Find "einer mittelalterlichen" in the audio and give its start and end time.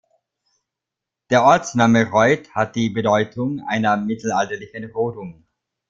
3.67-4.85